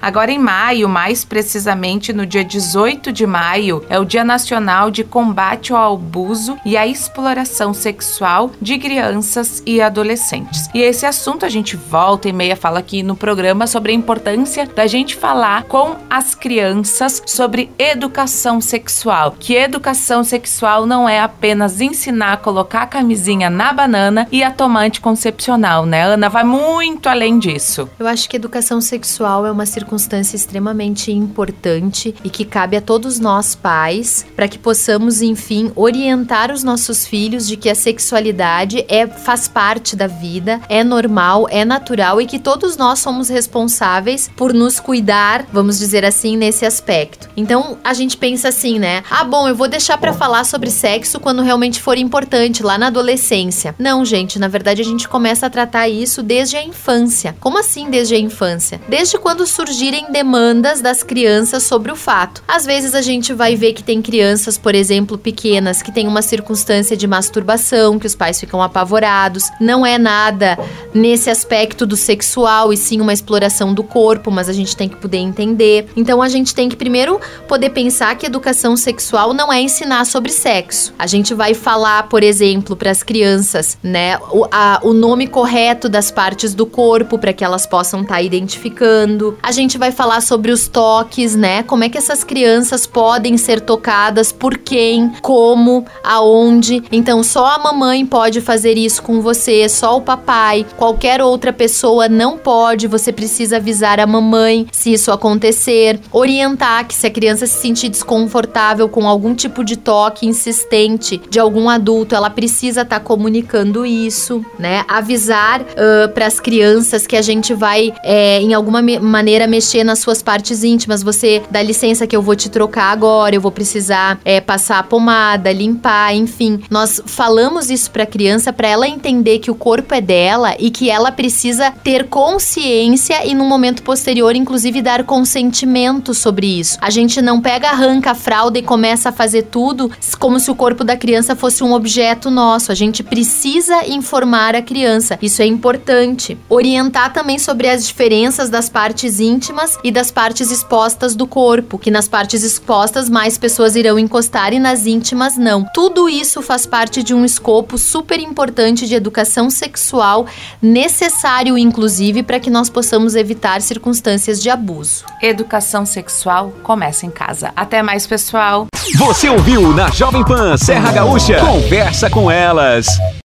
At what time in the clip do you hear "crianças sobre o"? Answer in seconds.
61.02-61.96